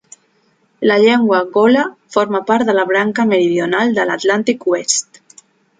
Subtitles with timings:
[0.91, 1.83] La llengua gola
[2.17, 5.25] forma part de la branca meridional de l'Atlàntic Oest.